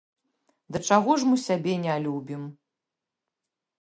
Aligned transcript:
Да 0.77 0.81
чаго 0.87 1.11
ж 1.23 1.29
мы 1.31 1.37
сябе 1.47 1.73
не 1.85 1.99
любім! 2.07 2.41